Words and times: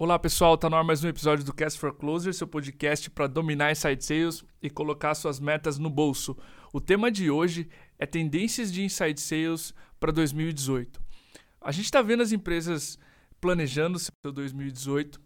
Olá 0.00 0.16
pessoal, 0.16 0.56
tá 0.56 0.70
no 0.70 0.76
ar 0.76 0.84
mais 0.84 1.02
um 1.02 1.08
episódio 1.08 1.44
do 1.44 1.52
Cast 1.52 1.76
for 1.76 1.92
Closer, 1.92 2.32
seu 2.32 2.46
podcast 2.46 3.10
para 3.10 3.26
dominar 3.26 3.72
inside 3.72 4.04
sales 4.04 4.44
e 4.62 4.70
colocar 4.70 5.12
suas 5.16 5.40
metas 5.40 5.76
no 5.76 5.90
bolso. 5.90 6.36
O 6.72 6.80
tema 6.80 7.10
de 7.10 7.28
hoje 7.28 7.68
é 7.98 8.06
tendências 8.06 8.72
de 8.72 8.84
inside 8.84 9.20
sales 9.20 9.74
para 9.98 10.12
2018. 10.12 11.02
A 11.60 11.72
gente 11.72 11.86
está 11.86 12.00
vendo 12.00 12.22
as 12.22 12.30
empresas 12.30 12.96
planejando 13.40 13.98
seu 13.98 14.30
2018 14.32 15.20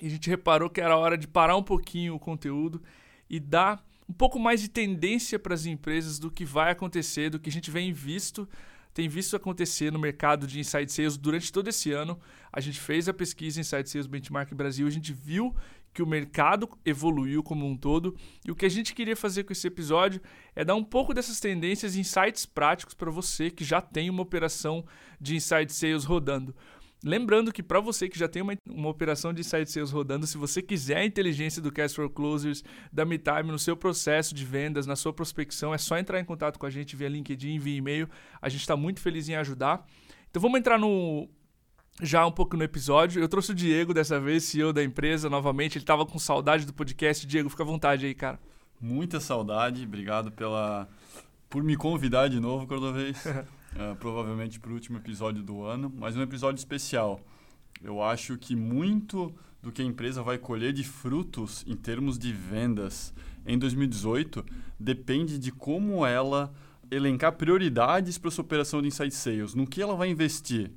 e 0.00 0.06
a 0.06 0.08
gente 0.08 0.30
reparou 0.30 0.70
que 0.70 0.80
era 0.80 0.96
hora 0.96 1.18
de 1.18 1.28
parar 1.28 1.56
um 1.56 1.62
pouquinho 1.62 2.14
o 2.14 2.18
conteúdo 2.18 2.82
e 3.28 3.38
dar 3.38 3.84
um 4.08 4.14
pouco 4.14 4.38
mais 4.38 4.62
de 4.62 4.70
tendência 4.70 5.38
para 5.38 5.52
as 5.52 5.66
empresas 5.66 6.18
do 6.18 6.30
que 6.30 6.46
vai 6.46 6.70
acontecer, 6.70 7.28
do 7.28 7.38
que 7.38 7.50
a 7.50 7.52
gente 7.52 7.70
vem 7.70 7.92
visto 7.92 8.48
tem 8.92 9.08
visto 9.08 9.36
acontecer 9.36 9.92
no 9.92 9.98
mercado 9.98 10.46
de 10.46 10.58
inside 10.58 10.90
sales 10.90 11.16
durante 11.16 11.52
todo 11.52 11.68
esse 11.68 11.92
ano. 11.92 12.18
A 12.52 12.60
gente 12.60 12.80
fez 12.80 13.08
a 13.08 13.14
pesquisa 13.14 13.60
Inside 13.60 13.88
Sales 13.88 14.06
Benchmark 14.06 14.52
Brasil, 14.54 14.86
a 14.86 14.90
gente 14.90 15.12
viu 15.12 15.54
que 15.92 16.02
o 16.02 16.06
mercado 16.06 16.68
evoluiu 16.84 17.42
como 17.42 17.66
um 17.66 17.76
todo. 17.76 18.16
E 18.44 18.50
o 18.50 18.54
que 18.54 18.66
a 18.66 18.68
gente 18.68 18.94
queria 18.94 19.16
fazer 19.16 19.44
com 19.44 19.52
esse 19.52 19.66
episódio 19.66 20.20
é 20.54 20.64
dar 20.64 20.74
um 20.74 20.84
pouco 20.84 21.12
dessas 21.12 21.40
tendências 21.40 21.94
e 21.94 22.00
insights 22.00 22.46
práticos 22.46 22.94
para 22.94 23.10
você 23.10 23.50
que 23.50 23.64
já 23.64 23.80
tem 23.80 24.08
uma 24.08 24.22
operação 24.22 24.84
de 25.20 25.36
inside 25.36 25.72
sales 25.72 26.04
rodando. 26.04 26.54
Lembrando 27.02 27.52
que 27.52 27.62
para 27.62 27.80
você 27.80 28.08
que 28.08 28.18
já 28.18 28.28
tem 28.28 28.42
uma, 28.42 28.54
uma 28.68 28.88
operação 28.88 29.32
de 29.32 29.42
site 29.42 29.70
sales 29.70 29.90
rodando, 29.90 30.26
se 30.26 30.36
você 30.36 30.60
quiser 30.60 30.98
a 30.98 31.04
inteligência 31.04 31.62
do 31.62 31.72
Cast 31.72 31.96
for 31.96 32.10
Closers, 32.10 32.62
da 32.92 33.06
MeTime 33.06 33.44
no 33.44 33.58
seu 33.58 33.74
processo 33.74 34.34
de 34.34 34.44
vendas, 34.44 34.86
na 34.86 34.96
sua 34.96 35.12
prospecção, 35.12 35.72
é 35.72 35.78
só 35.78 35.96
entrar 35.96 36.20
em 36.20 36.24
contato 36.24 36.58
com 36.58 36.66
a 36.66 36.70
gente 36.70 36.94
via 36.96 37.08
LinkedIn, 37.08 37.58
via 37.58 37.76
e-mail. 37.76 38.08
A 38.40 38.48
gente 38.50 38.60
está 38.60 38.76
muito 38.76 39.00
feliz 39.00 39.28
em 39.28 39.34
ajudar. 39.36 39.86
Então 40.30 40.42
vamos 40.42 40.58
entrar 40.58 40.78
no 40.78 41.28
já 42.02 42.26
um 42.26 42.32
pouco 42.32 42.56
no 42.56 42.64
episódio. 42.64 43.20
Eu 43.20 43.28
trouxe 43.28 43.52
o 43.52 43.54
Diego 43.54 43.94
dessa 43.94 44.20
vez, 44.20 44.44
CEO 44.44 44.72
da 44.72 44.84
empresa, 44.84 45.30
novamente. 45.30 45.76
Ele 45.76 45.82
estava 45.82 46.04
com 46.04 46.18
saudade 46.18 46.66
do 46.66 46.72
podcast. 46.72 47.26
Diego, 47.26 47.48
fica 47.48 47.62
à 47.62 47.66
vontade 47.66 48.06
aí, 48.06 48.14
cara. 48.14 48.38
Muita 48.80 49.20
saudade. 49.20 49.84
Obrigado 49.84 50.30
pela 50.32 50.88
por 51.48 51.64
me 51.64 51.76
convidar 51.76 52.28
de 52.28 52.38
novo, 52.38 52.66
Cordovez. 52.66 53.24
uh, 53.74 53.96
provavelmente 53.96 54.58
para 54.58 54.70
o 54.70 54.74
último 54.74 54.98
episódio 54.98 55.42
do 55.42 55.62
ano, 55.62 55.92
mas 55.96 56.16
um 56.16 56.22
episódio 56.22 56.58
especial. 56.58 57.20
Eu 57.82 58.02
acho 58.02 58.36
que 58.36 58.54
muito 58.54 59.34
do 59.62 59.70
que 59.70 59.82
a 59.82 59.84
empresa 59.84 60.22
vai 60.22 60.38
colher 60.38 60.72
de 60.72 60.84
frutos 60.84 61.64
em 61.66 61.76
termos 61.76 62.18
de 62.18 62.32
vendas 62.32 63.12
em 63.46 63.58
2018 63.58 64.44
depende 64.78 65.38
de 65.38 65.50
como 65.50 66.04
ela 66.04 66.52
elencar 66.90 67.32
prioridades 67.32 68.18
para 68.18 68.30
sua 68.30 68.42
operação 68.42 68.82
de 68.82 68.88
inside 68.88 69.14
sales, 69.14 69.54
no 69.54 69.66
que 69.66 69.80
ela 69.80 69.94
vai 69.94 70.10
investir. 70.10 70.70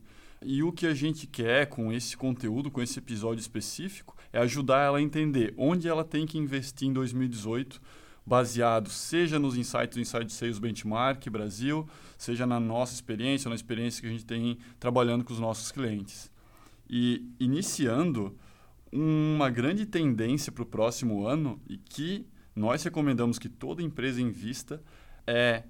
E 0.45 0.61
o 0.61 0.71
que 0.71 0.86
a 0.86 0.94
gente 0.94 1.25
quer 1.25 1.67
com 1.67 1.91
esse 1.91 2.17
conteúdo, 2.17 2.69
com 2.69 2.81
esse 2.81 2.99
episódio 2.99 3.39
específico, 3.39 4.16
é 4.31 4.39
ajudar 4.39 4.81
ela 4.81 4.97
a 4.97 5.02
entender 5.02 5.53
onde 5.58 5.88
ela 5.88 6.03
tem 6.03 6.25
que 6.25 6.38
investir 6.38 6.88
em 6.88 6.94
2018 6.94 7.81
baseado 8.25 8.89
seja 8.89 9.38
nos 9.38 9.57
insights 9.57 9.95
do 9.95 10.02
Inside 10.02 10.31
Sales 10.31 10.59
Benchmark 10.59 11.29
Brasil, 11.29 11.88
seja 12.17 12.45
na 12.45 12.59
nossa 12.59 12.93
experiência, 12.93 13.49
na 13.49 13.55
experiência 13.55 14.02
que 14.02 14.07
a 14.07 14.11
gente 14.11 14.25
tem 14.25 14.57
trabalhando 14.80 15.23
com 15.23 15.33
os 15.33 15.39
nossos 15.39 15.71
clientes. 15.71 16.31
E 16.89 17.27
iniciando 17.39 18.38
uma 18.91 19.49
grande 19.49 19.85
tendência 19.85 20.52
para 20.52 20.63
o 20.63 20.65
próximo 20.65 21.25
ano 21.25 21.59
e 21.67 21.77
que 21.77 22.25
nós 22.55 22.83
recomendamos 22.83 23.39
que 23.39 23.49
toda 23.49 23.81
empresa 23.81 24.21
invista 24.21 24.81
é 25.25 25.63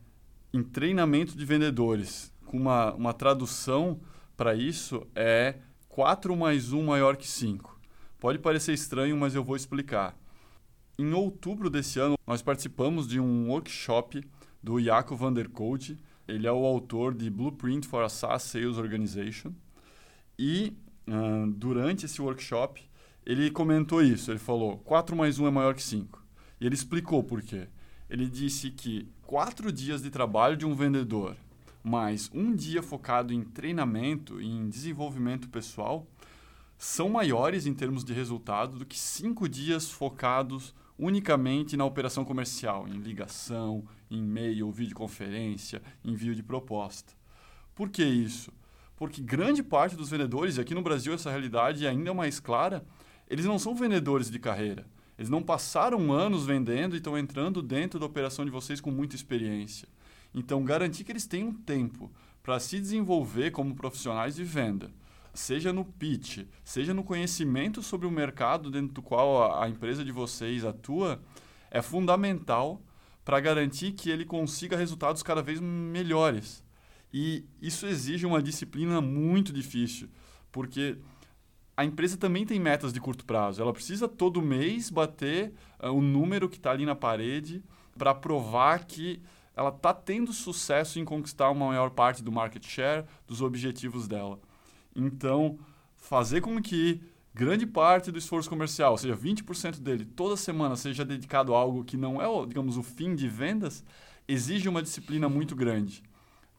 em 0.54 0.62
treinamento 0.62 1.38
de 1.38 1.46
vendedores. 1.46 2.32
Com 2.46 2.58
uma, 2.58 2.94
uma 2.94 3.14
tradução 3.14 4.00
para 4.36 4.54
isso 4.54 5.08
é 5.16 5.56
4 5.88 6.36
mais 6.36 6.74
1 6.74 6.84
maior 6.84 7.16
que 7.16 7.28
5. 7.28 7.80
Pode 8.20 8.40
parecer 8.40 8.74
estranho, 8.74 9.16
mas 9.18 9.36
eu 9.36 9.44
vou 9.44 9.56
explicar. 9.56 10.18
Em 10.98 11.12
outubro 11.12 11.72
desse 11.72 12.00
ano, 12.00 12.16
nós 12.28 12.44
participamos 12.44 13.08
de 13.08 13.20
um 13.20 13.50
workshop 13.50 14.24
do 14.62 14.80
Jaco 14.80 15.16
van 15.16 15.34
der. 15.34 15.50
Ele 16.28 16.46
é 16.46 16.52
o 16.52 16.66
autor 16.66 17.16
de 17.16 17.32
Blueprint 17.32 17.88
for 17.88 18.04
a 18.04 18.10
SaaS 18.10 18.44
Sales 18.44 18.78
Organization. 18.78 19.52
E 20.38 20.78
uh, 21.08 21.52
durante 21.52 22.06
esse 22.06 22.22
workshop, 22.22 22.88
ele 23.26 23.50
comentou 23.50 24.04
isso. 24.04 24.32
Ele 24.32 24.38
falou: 24.38 24.78
4 24.80 25.16
mais 25.16 25.40
1 25.40 25.48
é 25.48 25.52
maior 25.52 25.74
que 25.74 25.82
5. 25.82 26.24
E 26.62 26.66
ele 26.68 26.76
explicou 26.76 27.24
por 27.24 27.42
quê. 27.42 27.68
Ele 28.08 28.30
disse 28.30 28.70
que 28.70 29.12
quatro 29.24 29.72
dias 29.72 30.04
de 30.04 30.12
trabalho 30.12 30.56
de 30.56 30.66
um 30.66 30.76
vendedor, 30.76 31.36
mais 31.84 32.30
um 32.32 32.54
dia 32.54 32.84
focado 32.84 33.34
em 33.34 33.44
treinamento 33.44 34.40
e 34.40 34.46
em 34.46 34.70
desenvolvimento 34.70 35.50
pessoal, 35.50 36.06
são 36.78 37.10
maiores 37.10 37.66
em 37.66 37.74
termos 37.74 38.04
de 38.04 38.14
resultado 38.14 38.78
do 38.78 38.86
que 38.86 39.00
cinco 39.00 39.50
dias 39.50 39.90
focados 39.90 40.74
unicamente 40.98 41.76
na 41.76 41.86
operação 41.86 42.24
comercial, 42.24 42.88
em 42.88 43.00
ligação, 43.00 43.84
em 44.10 44.20
e-mail, 44.20 44.72
videoconferência, 44.72 45.82
envio 46.04 46.36
de 46.36 46.44
proposta. 46.44 47.14
Por 47.74 47.90
que 47.90 48.04
isso? 48.04 48.52
Porque 48.96 49.22
grande 49.22 49.64
parte 49.64 49.96
dos 49.96 50.10
vendedores, 50.10 50.58
e 50.58 50.62
aqui 50.62 50.76
no 50.76 50.82
Brasil 50.82 51.14
essa 51.14 51.30
realidade 51.30 51.86
é 51.86 51.90
ainda 51.90 52.14
mais 52.14 52.40
clara, 52.40 52.86
eles 53.30 53.46
não 53.46 53.58
são 53.58 53.76
vendedores 53.76 54.30
de 54.30 54.40
carreira. 54.40 54.86
Eles 55.18 55.30
não 55.30 55.42
passaram 55.42 56.12
anos 56.12 56.46
vendendo 56.46 56.96
e 56.96 56.98
estão 56.98 57.18
entrando 57.18 57.62
dentro 57.62 58.00
da 58.00 58.06
operação 58.06 58.46
de 58.46 58.52
vocês 58.52 58.82
com 58.82 58.92
muita 58.92 59.16
experiência. 59.16 59.88
Então, 60.34 60.64
garantir 60.64 61.04
que 61.04 61.12
eles 61.12 61.28
tenham 61.28 61.54
tempo 61.54 62.12
para 62.42 62.60
se 62.60 62.80
desenvolver 62.80 63.52
como 63.52 63.76
profissionais 63.76 64.36
de 64.36 64.44
venda 64.44 64.92
seja 65.34 65.74
no 65.74 65.84
pitch, 65.84 66.46
seja 66.64 66.94
no 66.94 67.04
conhecimento 67.04 67.82
sobre 67.82 68.06
o 68.06 68.12
mercado 68.12 68.70
dentro 68.70 68.94
do 68.94 69.02
qual 69.02 69.60
a, 69.60 69.68
empresa 69.68 70.04
de 70.06 70.12
vocês 70.12 70.64
atua, 70.64 71.22
é 71.72 71.82
fundamental 71.82 72.82
para 73.26 73.40
garantir 73.40 73.94
que 73.94 74.10
ele 74.10 74.26
consiga 74.26 74.78
resultados 74.78 75.24
cada 75.24 75.42
vez 75.42 75.60
melhores. 75.60 76.64
E 77.12 77.46
isso 77.62 77.86
exige 77.86 78.26
uma 78.26 78.42
disciplina 78.42 79.02
muito 79.02 79.52
difícil, 79.52 80.10
porque 80.52 80.98
a 81.76 81.84
empresa 81.84 82.18
também 82.18 82.46
tem 82.46 82.60
metas 82.60 82.94
de 82.94 83.00
curto 83.00 83.26
prazo. 83.26 83.62
Ela 83.62 83.74
precisa 83.74 84.08
todo 84.08 84.42
mês 84.42 84.90
bater 84.90 85.54
uh, 85.80 85.90
o 85.90 86.02
número 86.02 86.48
que 86.48 86.58
está 86.58 86.72
ali 86.72 86.86
na 86.86 86.96
parede 86.96 87.64
para 87.98 88.14
provar 88.14 88.86
que 88.86 89.22
ela 89.56 89.70
está 89.70 89.94
tendo 89.94 90.34
sucesso 90.34 91.00
em 91.00 91.06
conquistar 91.06 91.50
uma 91.50 91.68
maior 91.68 91.92
parte 91.92 92.24
do 92.24 92.32
market 92.32 92.66
share, 92.66 93.06
dos 93.28 93.42
objetivos 93.42 94.08
dela. 94.08 94.40
Então, 94.96 95.58
fazer 95.96 96.42
com 96.42 96.62
que 96.62 97.02
grande 97.34 97.66
parte 97.66 98.12
do 98.12 98.20
esforço 98.20 98.50
comercial, 98.50 98.92
ou 98.92 98.98
seja, 98.98 99.16
20% 99.16 99.80
dele 99.80 100.06
toda 100.06 100.38
semana 100.38 100.76
seja 100.76 101.04
dedicado 101.04 101.56
a 101.56 101.58
algo 101.58 101.84
que 101.84 101.98
não 101.98 102.22
é, 102.22 102.46
digamos, 102.46 102.78
o 102.78 102.84
fim 102.84 103.16
de 103.16 103.28
vendas, 103.28 103.84
exige 104.28 104.70
uma 104.70 104.84
disciplina 104.84 105.28
muito 105.28 105.56
grande. 105.56 106.04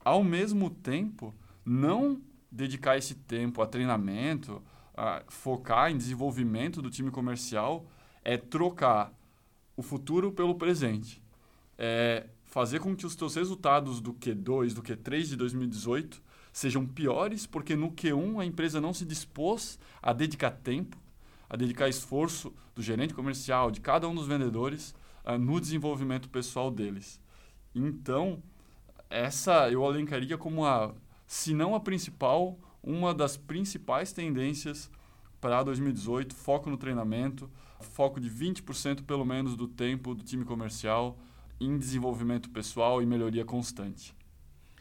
Ao 0.04 0.22
mesmo 0.22 0.68
tempo, 0.68 1.34
não 1.64 2.20
dedicar 2.50 2.96
esse 2.96 3.14
tempo 3.14 3.62
a 3.62 3.66
treinamento, 3.66 4.62
a 4.96 5.22
focar 5.28 5.90
em 5.90 5.96
desenvolvimento 5.96 6.82
do 6.82 6.90
time 6.90 7.10
comercial, 7.10 7.86
é 8.22 8.36
trocar 8.36 9.12
o 9.76 9.82
futuro 9.82 10.32
pelo 10.32 10.54
presente. 10.54 11.22
É 11.76 12.26
fazer 12.44 12.78
com 12.78 12.94
que 12.94 13.04
os 13.04 13.16
teus 13.16 13.34
resultados 13.34 14.00
do 14.00 14.14
Q2, 14.14 14.74
do 14.74 14.82
Q3 14.82 15.22
de 15.22 15.36
2018 15.36 16.22
sejam 16.54 16.87
piores, 16.87 17.47
porque 17.47 17.75
no 17.75 17.91
Q1 17.91 18.41
a 18.41 18.47
empresa 18.47 18.81
não 18.81 18.94
se 18.94 19.04
dispôs 19.04 19.76
a 20.00 20.12
dedicar 20.12 20.53
tempo, 20.53 20.97
a 21.50 21.56
dedicar 21.56 21.88
esforço 21.88 22.54
do 22.76 22.81
gerente 22.81 23.12
comercial, 23.12 23.72
de 23.72 23.81
cada 23.81 24.09
um 24.09 24.15
dos 24.15 24.28
vendedores, 24.28 24.94
uh, 25.25 25.37
no 25.37 25.60
desenvolvimento 25.60 26.28
pessoal 26.28 26.70
deles. 26.70 27.20
Então, 27.75 28.41
essa 29.10 29.69
eu 29.69 29.84
elencaria 29.84 30.38
como 30.38 30.64
a, 30.64 30.94
se 31.26 31.53
não 31.53 31.75
a 31.75 31.81
principal, 31.81 32.56
uma 32.81 33.12
das 33.12 33.37
principais 33.37 34.12
tendências 34.12 34.88
para 35.41 35.60
2018, 35.64 36.37
foco 36.37 36.70
no 36.70 36.76
treinamento, 36.76 37.50
foco 37.81 38.20
de 38.20 38.31
20% 38.31 39.02
pelo 39.02 39.25
menos 39.25 39.56
do 39.56 39.67
tempo 39.67 40.14
do 40.14 40.23
time 40.23 40.44
comercial 40.44 41.19
em 41.61 41.76
desenvolvimento 41.76 42.49
pessoal 42.50 43.02
e 43.02 43.06
melhoria 43.06 43.44
constante. 43.44 44.14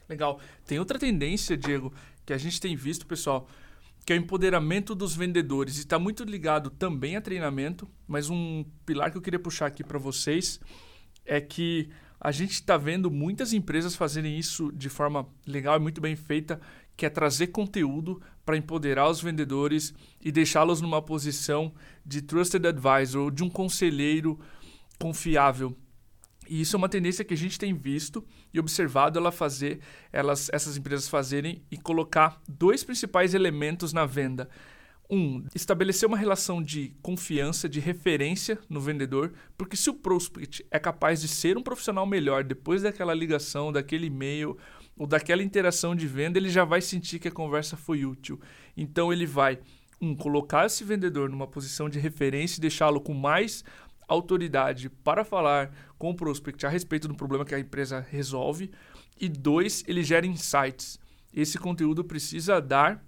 Legal. 0.07 0.39
Tem 0.65 0.79
outra 0.79 0.99
tendência, 0.99 1.57
Diego, 1.57 1.93
que 2.25 2.33
a 2.33 2.37
gente 2.37 2.59
tem 2.59 2.75
visto, 2.75 3.05
pessoal, 3.05 3.47
que 4.05 4.13
é 4.13 4.15
o 4.15 4.19
empoderamento 4.19 4.93
dos 4.93 5.15
vendedores. 5.15 5.77
E 5.77 5.81
está 5.81 5.97
muito 5.97 6.23
ligado 6.23 6.69
também 6.69 7.15
a 7.15 7.21
treinamento, 7.21 7.87
mas 8.07 8.29
um 8.29 8.65
pilar 8.85 9.11
que 9.11 9.17
eu 9.17 9.21
queria 9.21 9.39
puxar 9.39 9.67
aqui 9.67 9.83
para 9.83 9.97
vocês 9.97 10.59
é 11.25 11.39
que 11.39 11.89
a 12.19 12.31
gente 12.31 12.51
está 12.51 12.77
vendo 12.77 13.11
muitas 13.11 13.51
empresas 13.53 13.95
fazerem 13.95 14.37
isso 14.37 14.71
de 14.73 14.89
forma 14.89 15.27
legal 15.45 15.77
e 15.77 15.79
muito 15.79 15.99
bem 15.99 16.15
feita, 16.15 16.59
que 16.95 17.05
é 17.05 17.09
trazer 17.09 17.47
conteúdo 17.47 18.21
para 18.45 18.55
empoderar 18.55 19.09
os 19.09 19.21
vendedores 19.21 19.93
e 20.21 20.31
deixá-los 20.31 20.79
numa 20.79 21.01
posição 21.01 21.73
de 22.05 22.21
trusted 22.21 22.65
advisor 22.65 23.23
ou 23.23 23.31
de 23.31 23.43
um 23.43 23.49
conselheiro 23.49 24.39
confiável 24.99 25.75
e 26.47 26.61
isso 26.61 26.75
é 26.75 26.77
uma 26.77 26.89
tendência 26.89 27.23
que 27.23 27.33
a 27.33 27.37
gente 27.37 27.59
tem 27.59 27.73
visto 27.73 28.23
e 28.53 28.59
observado 28.59 29.17
ela 29.19 29.31
fazer, 29.31 29.79
elas, 30.11 30.49
essas 30.51 30.77
empresas 30.77 31.07
fazerem 31.07 31.63
e 31.71 31.77
colocar 31.77 32.41
dois 32.47 32.83
principais 32.83 33.33
elementos 33.33 33.93
na 33.93 34.05
venda. 34.05 34.49
Um, 35.09 35.45
estabelecer 35.53 36.07
uma 36.07 36.17
relação 36.17 36.61
de 36.63 36.95
confiança, 37.01 37.67
de 37.67 37.79
referência 37.79 38.57
no 38.69 38.79
vendedor, 38.79 39.33
porque 39.57 39.75
se 39.75 39.89
o 39.89 39.93
prospect 39.93 40.65
é 40.71 40.79
capaz 40.79 41.21
de 41.21 41.27
ser 41.27 41.57
um 41.57 41.61
profissional 41.61 42.05
melhor 42.05 42.43
depois 42.43 42.81
daquela 42.81 43.13
ligação, 43.13 43.71
daquele 43.71 44.07
e-mail 44.07 44.57
ou 44.97 45.05
daquela 45.05 45.43
interação 45.43 45.95
de 45.95 46.07
venda, 46.07 46.39
ele 46.39 46.49
já 46.49 46.63
vai 46.63 46.81
sentir 46.81 47.19
que 47.19 47.27
a 47.27 47.31
conversa 47.31 47.75
foi 47.75 48.05
útil. 48.05 48.39
Então 48.75 49.11
ele 49.11 49.25
vai, 49.25 49.59
um, 50.03 50.15
colocar 50.15 50.65
esse 50.65 50.83
vendedor 50.83 51.29
numa 51.29 51.47
posição 51.47 51.89
de 51.89 51.99
referência 51.99 52.57
e 52.57 52.61
deixá-lo 52.61 52.99
com 52.99 53.13
mais 53.13 53.63
autoridade 54.13 54.89
para 54.89 55.25
falar 55.25 55.71
com 55.97 56.09
o 56.09 56.15
prospect 56.15 56.65
a 56.65 56.69
respeito 56.69 57.07
do 57.07 57.15
problema 57.15 57.45
que 57.45 57.55
a 57.55 57.59
empresa 57.59 58.05
resolve. 58.09 58.71
E 59.19 59.27
dois, 59.27 59.83
ele 59.87 60.03
gera 60.03 60.25
insights. 60.25 60.99
Esse 61.33 61.57
conteúdo 61.57 62.03
precisa 62.03 62.61
dar 62.61 63.03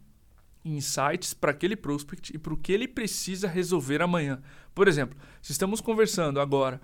insights 0.63 1.33
para 1.33 1.51
aquele 1.51 1.75
prospect 1.75 2.35
e 2.35 2.39
para 2.39 2.53
o 2.53 2.57
que 2.57 2.71
ele 2.71 2.87
precisa 2.87 3.47
resolver 3.47 4.01
amanhã. 4.01 4.41
Por 4.73 4.87
exemplo, 4.87 5.17
se 5.41 5.51
estamos 5.51 5.79
conversando 5.79 6.39
agora, 6.39 6.81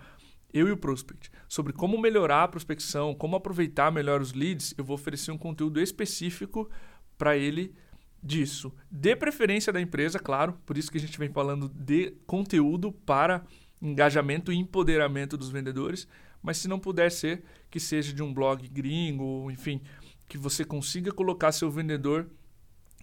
eu 0.53 0.67
e 0.67 0.71
o 0.71 0.77
prospect, 0.77 1.31
sobre 1.47 1.73
como 1.73 1.99
melhorar 1.99 2.43
a 2.43 2.47
prospecção, 2.47 3.15
como 3.15 3.35
aproveitar 3.35 3.91
melhor 3.91 4.21
os 4.21 4.33
leads, 4.33 4.73
eu 4.77 4.83
vou 4.83 4.95
oferecer 4.95 5.31
um 5.31 5.37
conteúdo 5.37 5.79
específico 5.81 6.69
para 7.17 7.37
ele 7.37 7.73
disso. 8.21 8.71
De 8.89 9.15
preferência 9.15 9.73
da 9.73 9.81
empresa, 9.81 10.19
claro, 10.19 10.53
por 10.65 10.77
isso 10.77 10.91
que 10.91 10.97
a 10.97 11.01
gente 11.01 11.17
vem 11.17 11.29
falando 11.29 11.69
de 11.69 12.11
conteúdo 12.27 12.91
para 12.91 13.43
engajamento 13.81 14.51
e 14.51 14.57
empoderamento 14.57 15.37
dos 15.37 15.49
vendedores, 15.49 16.07
mas 16.41 16.57
se 16.57 16.67
não 16.67 16.79
puder 16.79 17.11
ser, 17.11 17.43
que 17.69 17.79
seja 17.79 18.13
de 18.13 18.21
um 18.21 18.33
blog 18.33 18.67
gringo, 18.67 19.49
enfim, 19.51 19.81
que 20.27 20.37
você 20.37 20.63
consiga 20.63 21.11
colocar 21.11 21.51
seu 21.51 21.69
vendedor 21.69 22.29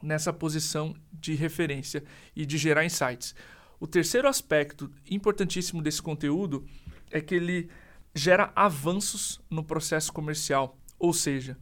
nessa 0.02 0.32
posição 0.32 0.94
de 1.12 1.34
referência 1.34 2.04
e 2.34 2.46
de 2.46 2.56
gerar 2.56 2.84
insights. 2.84 3.34
O 3.80 3.86
terceiro 3.86 4.28
aspecto 4.28 4.90
importantíssimo 5.08 5.82
desse 5.82 6.02
conteúdo 6.02 6.66
é 7.10 7.20
que 7.20 7.34
ele 7.34 7.68
gera 8.14 8.52
avanços 8.54 9.40
no 9.48 9.62
processo 9.62 10.12
comercial, 10.12 10.76
ou 10.98 11.12
seja, 11.12 11.56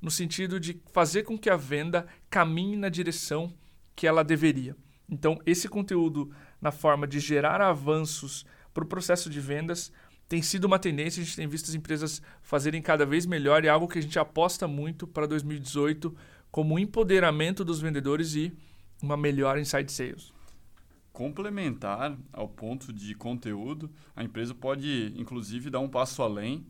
no 0.00 0.10
sentido 0.10 0.58
de 0.58 0.80
fazer 0.92 1.24
com 1.24 1.36
que 1.36 1.50
a 1.50 1.56
venda 1.56 2.06
caminhe 2.30 2.76
na 2.76 2.88
direção 2.88 3.52
que 3.94 4.06
ela 4.06 4.22
deveria. 4.22 4.76
Então, 5.10 5.38
esse 5.44 5.68
conteúdo, 5.68 6.32
na 6.60 6.70
forma 6.70 7.06
de 7.06 7.18
gerar 7.18 7.60
avanços 7.60 8.46
para 8.78 8.84
o 8.84 8.88
processo 8.88 9.28
de 9.28 9.40
vendas, 9.40 9.92
tem 10.28 10.42
sido 10.42 10.66
uma 10.66 10.78
tendência, 10.78 11.22
a 11.22 11.24
gente 11.24 11.36
tem 11.36 11.48
visto 11.48 11.68
as 11.68 11.74
empresas 11.74 12.22
fazerem 12.42 12.82
cada 12.82 13.06
vez 13.06 13.24
melhor 13.24 13.64
e 13.64 13.66
é 13.66 13.70
algo 13.70 13.88
que 13.88 13.98
a 13.98 14.02
gente 14.02 14.18
aposta 14.18 14.68
muito 14.68 15.06
para 15.06 15.26
2018 15.26 16.14
como 16.50 16.74
um 16.74 16.78
empoderamento 16.78 17.64
dos 17.64 17.80
vendedores 17.80 18.34
e 18.34 18.52
uma 19.02 19.16
melhor 19.16 19.58
inside 19.58 19.90
sales. 19.90 20.32
Complementar 21.12 22.16
ao 22.32 22.48
ponto 22.48 22.92
de 22.92 23.14
conteúdo, 23.14 23.90
a 24.14 24.22
empresa 24.22 24.54
pode 24.54 25.12
inclusive 25.16 25.70
dar 25.70 25.80
um 25.80 25.88
passo 25.88 26.22
além 26.22 26.66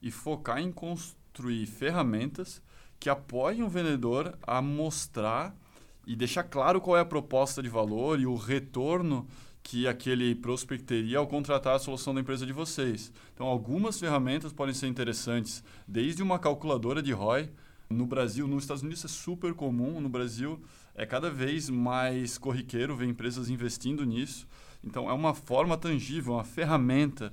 e 0.00 0.10
focar 0.10 0.58
em 0.58 0.72
construir 0.72 1.66
ferramentas 1.66 2.62
que 2.98 3.10
apoiem 3.10 3.62
o 3.62 3.68
vendedor 3.68 4.38
a 4.42 4.62
mostrar 4.62 5.54
e 6.06 6.16
deixar 6.16 6.44
claro 6.44 6.80
qual 6.80 6.96
é 6.96 7.00
a 7.00 7.04
proposta 7.04 7.62
de 7.62 7.68
valor 7.68 8.18
e 8.18 8.26
o 8.26 8.34
retorno 8.34 9.26
que 9.62 9.86
aquele 9.86 10.34
prospect 10.34 10.84
teria 10.84 11.18
ao 11.18 11.26
contratar 11.26 11.76
a 11.76 11.78
solução 11.78 12.14
da 12.14 12.20
empresa 12.20 12.44
de 12.44 12.52
vocês. 12.52 13.12
Então, 13.34 13.46
algumas 13.46 13.98
ferramentas 13.98 14.52
podem 14.52 14.74
ser 14.74 14.88
interessantes, 14.88 15.62
desde 15.86 16.22
uma 16.22 16.38
calculadora 16.38 17.02
de 17.02 17.12
ROI, 17.12 17.50
no 17.92 18.06
Brasil, 18.06 18.48
nos 18.48 18.64
Estados 18.64 18.82
Unidos 18.82 19.04
é 19.04 19.08
super 19.08 19.54
comum, 19.54 20.00
no 20.00 20.08
Brasil 20.08 20.60
é 20.94 21.06
cada 21.06 21.30
vez 21.30 21.68
mais 21.68 22.38
corriqueiro 22.38 22.96
ver 22.96 23.06
empresas 23.06 23.48
investindo 23.50 24.04
nisso. 24.04 24.46
Então 24.82 25.08
é 25.08 25.12
uma 25.12 25.34
forma 25.34 25.76
tangível, 25.76 26.34
uma 26.34 26.44
ferramenta 26.44 27.32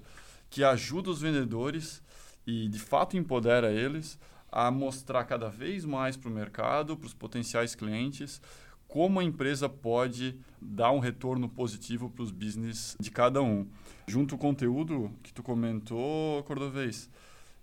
que 0.50 0.64
ajuda 0.64 1.10
os 1.10 1.22
vendedores 1.22 2.02
e 2.46 2.68
de 2.68 2.80
fato 2.80 3.18
empodera 3.18 3.72
eles 3.72 4.20
a 4.52 4.72
mostrar 4.72 5.24
cada 5.26 5.50
vez 5.50 5.86
mais 5.86 6.18
para 6.18 6.30
o 6.30 6.34
mercado, 6.34 6.98
para 6.98 7.08
os 7.08 7.14
potenciais 7.14 7.76
clientes, 7.76 8.42
como 8.90 9.20
a 9.20 9.24
empresa 9.24 9.70
pode 9.70 10.36
dar 10.60 10.92
um 10.92 11.00
retorno 11.00 11.48
positivo 11.48 12.10
para 12.10 12.24
os 12.24 12.32
business 12.32 12.98
de 13.00 13.10
cada 13.12 13.42
um. 13.42 13.66
Junto 14.08 14.36
ao 14.36 14.40
conteúdo 14.40 15.12
que 15.24 15.32
tu 15.32 15.42
comentou, 15.44 16.44
Cordovez, 16.44 17.10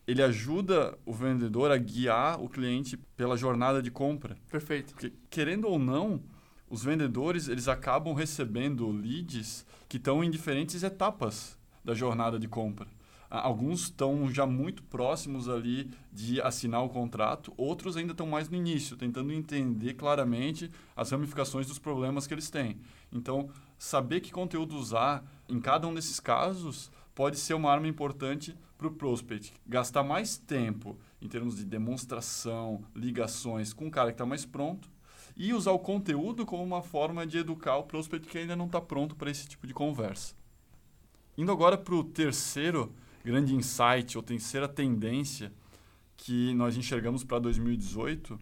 ele 0.06 0.22
ajuda 0.22 0.96
o 1.04 1.12
vendedor 1.12 1.70
a 1.72 1.76
guiar 1.76 2.40
o 2.40 2.48
cliente 2.48 2.96
pela 3.16 3.36
jornada 3.36 3.82
de 3.82 3.90
compra. 3.90 4.36
Perfeito. 4.48 4.94
Porque, 4.94 5.12
querendo 5.28 5.66
ou 5.66 5.80
não, 5.80 6.22
os 6.70 6.84
vendedores 6.84 7.48
eles 7.48 7.66
acabam 7.66 8.14
recebendo 8.14 8.88
leads 8.88 9.66
que 9.88 9.96
estão 9.96 10.22
em 10.22 10.30
diferentes 10.30 10.84
etapas 10.84 11.58
da 11.84 11.92
jornada 11.92 12.38
de 12.38 12.46
compra. 12.46 12.86
Alguns 13.28 13.82
estão 13.82 14.32
já 14.32 14.46
muito 14.46 14.82
próximos 14.84 15.48
ali 15.48 15.90
de 16.12 16.40
assinar 16.40 16.84
o 16.84 16.88
contrato, 16.88 17.52
outros 17.56 17.96
ainda 17.96 18.12
estão 18.12 18.26
mais 18.26 18.48
no 18.48 18.56
início, 18.56 18.96
tentando 18.96 19.32
entender 19.32 19.94
claramente 19.94 20.70
as 20.94 21.10
ramificações 21.10 21.66
dos 21.66 21.78
problemas 21.78 22.26
que 22.26 22.34
eles 22.34 22.50
têm. 22.50 22.78
Então, 23.12 23.50
saber 23.78 24.20
que 24.20 24.30
conteúdo 24.30 24.76
usar 24.76 25.24
em 25.48 25.60
cada 25.60 25.86
um 25.86 25.94
desses 25.94 26.20
casos 26.20 26.90
pode 27.14 27.38
ser 27.38 27.54
uma 27.54 27.70
arma 27.70 27.88
importante 27.88 28.56
para 28.76 28.86
o 28.86 28.92
prospect. 28.92 29.52
Gastar 29.66 30.02
mais 30.02 30.36
tempo 30.36 30.96
em 31.20 31.28
termos 31.28 31.56
de 31.56 31.64
demonstração, 31.64 32.84
ligações 32.94 33.72
com 33.72 33.88
o 33.88 33.90
cara 33.90 34.10
que 34.10 34.14
está 34.14 34.26
mais 34.26 34.44
pronto 34.44 34.88
e 35.36 35.52
usar 35.52 35.72
o 35.72 35.78
conteúdo 35.78 36.46
como 36.46 36.62
uma 36.62 36.82
forma 36.82 37.26
de 37.26 37.38
educar 37.38 37.76
o 37.76 37.84
prospect 37.84 38.28
que 38.28 38.38
ainda 38.38 38.56
não 38.56 38.66
está 38.66 38.80
pronto 38.80 39.14
para 39.14 39.30
esse 39.30 39.48
tipo 39.48 39.66
de 39.66 39.74
conversa. 39.74 40.34
Indo 41.36 41.52
agora 41.52 41.76
para 41.76 41.94
o 41.94 42.04
terceiro 42.04 42.94
grande 43.26 43.56
insight 43.56 44.16
ou 44.16 44.22
terceira 44.22 44.68
tendência 44.68 45.52
que 46.16 46.54
nós 46.54 46.76
enxergamos 46.76 47.24
para 47.24 47.40
2018, 47.40 48.38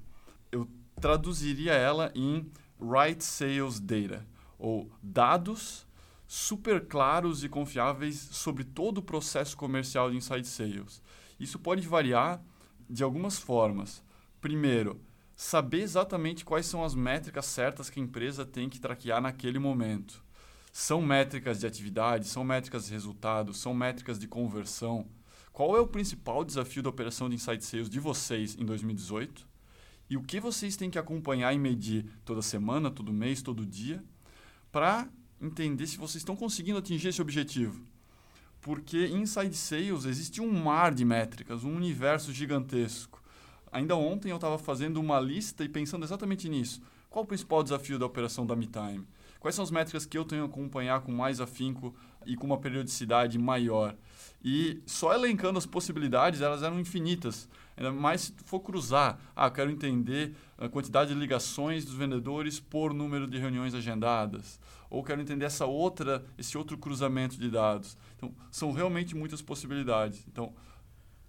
eu 0.53 0.69
traduziria 1.01 1.73
ela 1.73 2.13
em 2.15 2.47
Right 2.79 3.25
Sales 3.25 3.81
Data, 3.81 4.27
ou 4.59 4.91
dados 5.03 5.87
super 6.27 6.87
claros 6.87 7.43
e 7.43 7.49
confiáveis 7.49 8.19
sobre 8.33 8.63
todo 8.63 8.99
o 8.99 9.03
processo 9.03 9.57
comercial 9.57 10.11
de 10.11 10.19
inside 10.19 10.47
sales. 10.47 11.03
Isso 11.41 11.59
pode 11.59 11.89
variar 11.89 12.43
de 12.89 13.03
algumas 13.03 13.39
formas. 13.39 14.05
Primeiro, 14.39 15.01
saber 15.35 15.81
exatamente 15.81 16.45
quais 16.45 16.67
são 16.67 16.85
as 16.85 16.95
métricas 16.95 17.47
certas 17.47 17.89
que 17.89 17.99
a 17.99 18.03
empresa 18.03 18.45
tem 18.45 18.69
que 18.69 18.79
traquear 18.79 19.23
naquele 19.23 19.59
momento. 19.59 20.24
São 20.77 21.01
métricas 21.01 21.61
de 21.61 21.69
atividade, 21.69 22.27
são 22.27 22.43
métricas 22.43 22.87
de 22.87 22.93
resultado, 22.93 23.55
são 23.55 23.73
métricas 23.73 24.19
de 24.19 24.27
conversão. 24.27 25.07
Qual 25.53 25.77
é 25.77 25.81
o 25.81 25.87
principal 25.87 26.45
desafio 26.45 26.83
da 26.83 26.91
operação 26.91 27.29
de 27.29 27.37
inside 27.37 27.65
sales 27.65 27.89
de 27.89 28.01
vocês 28.01 28.57
em 28.59 28.65
2018? 28.65 29.47
E 30.11 30.17
o 30.17 30.23
que 30.25 30.41
vocês 30.41 30.75
têm 30.75 30.91
que 30.91 30.99
acompanhar 30.99 31.55
e 31.55 31.61
medir 31.61 32.07
toda 32.25 32.43
semana, 32.43 32.91
todo 32.91 33.13
mês, 33.13 33.41
todo 33.41 33.65
dia, 33.65 34.03
para 34.73 35.09
entender 35.41 35.87
se 35.87 35.97
vocês 35.97 36.17
estão 36.23 36.35
conseguindo 36.35 36.81
atingir 36.81 37.07
esse 37.07 37.23
objetivo. 37.23 37.87
Porque 38.61 39.07
inside 39.07 39.55
sales 39.55 40.05
existe 40.07 40.41
um 40.41 40.51
mar 40.51 40.93
de 40.93 41.05
métricas, 41.05 41.63
um 41.63 41.73
universo 41.73 42.33
gigantesco. 42.33 43.23
Ainda 43.71 43.95
ontem 43.95 44.31
eu 44.31 44.37
estava 44.37 44.59
fazendo 44.59 45.01
uma 45.01 45.21
lista 45.21 45.63
e 45.63 45.69
pensando 45.69 46.05
exatamente 46.05 46.49
nisso. 46.49 46.83
Qual 47.09 47.25
o 47.25 47.29
principal 47.29 47.63
desafio 47.63 47.97
da 47.97 48.07
operação 48.07 48.45
da 48.45 48.57
MeTime? 48.57 49.07
Quais 49.41 49.55
são 49.55 49.63
as 49.63 49.71
métricas 49.71 50.07
que 50.07 50.17
eu 50.17 50.25
tenho 50.25 50.49
que 50.49 50.55
acompanhar 50.55 51.01
com 51.01 51.13
mais 51.13 51.41
afinco 51.41 51.95
e 52.25 52.37
com 52.37 52.47
uma 52.47 52.59
periodicidade 52.59 53.39
maior? 53.39 53.95
E 54.43 54.83
só 54.87 55.15
elencando 55.15 55.59
as 55.59 55.67
possibilidades, 55.67 56.41
elas 56.41 56.63
eram 56.63 56.79
infinitas. 56.79 57.49
Ainda 57.77 57.93
mais 57.93 58.23
se 58.23 58.35
for 58.45 58.61
cruzar. 58.61 59.19
Ah, 59.35 59.51
quero 59.51 59.71
entender 59.71 60.35
a 60.59 60.69
quantidade 60.69 61.13
de 61.13 61.19
ligações 61.19 61.85
dos 61.85 61.95
vendedores 61.95 62.61
por 62.61 62.95
número 62.95 63.27
de 63.27 63.39
reuniões 63.39 63.75
agendadas. 63.75 64.61
Ou 64.89 65.03
quero 65.03 65.21
entender 65.21 65.47
essa 65.47 65.67
outra, 65.67 66.25
esse 66.39 66.57
outro 66.57 66.79
cruzamento 66.79 67.37
de 67.37 67.51
dados. 67.51 67.97
Então, 68.17 68.35
são 68.51 68.71
realmente 68.73 69.17
muitas 69.17 69.43
possibilidades. 69.43 70.25
Então, 70.29 70.53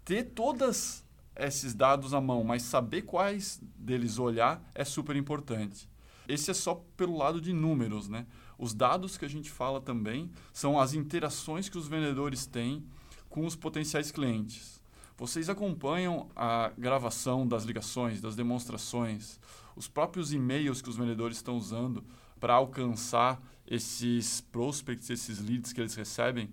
ter 0.03 0.23
todos 0.23 1.03
esses 1.35 1.73
dados 1.73 2.13
à 2.13 2.21
mão, 2.21 2.43
mas 2.43 2.61
saber 2.61 3.01
quais 3.01 3.59
deles 3.75 4.19
olhar 4.19 4.63
é 4.73 4.85
super 4.85 5.15
importante. 5.15 5.89
Esse 6.27 6.51
é 6.51 6.53
só 6.53 6.83
pelo 6.97 7.17
lado 7.17 7.39
de 7.39 7.53
números, 7.53 8.07
né? 8.07 8.25
Os 8.57 8.73
dados 8.73 9.17
que 9.17 9.25
a 9.25 9.29
gente 9.29 9.51
fala 9.51 9.81
também 9.81 10.31
são 10.53 10.79
as 10.79 10.93
interações 10.93 11.69
que 11.69 11.77
os 11.77 11.87
vendedores 11.87 12.45
têm 12.45 12.83
com 13.29 13.45
os 13.45 13.55
potenciais 13.55 14.11
clientes. 14.11 14.81
Vocês 15.17 15.49
acompanham 15.49 16.29
a 16.35 16.71
gravação 16.77 17.47
das 17.47 17.63
ligações, 17.63 18.19
das 18.19 18.35
demonstrações, 18.35 19.39
os 19.75 19.87
próprios 19.87 20.33
e-mails 20.33 20.81
que 20.81 20.89
os 20.89 20.97
vendedores 20.97 21.37
estão 21.37 21.57
usando 21.57 22.03
para 22.39 22.53
alcançar 22.53 23.41
esses 23.65 24.41
prospects, 24.41 25.09
esses 25.09 25.39
leads 25.39 25.73
que 25.73 25.81
eles 25.81 25.95
recebem? 25.95 26.49